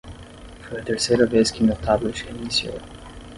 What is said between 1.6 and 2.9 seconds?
meu tablet reiniciou.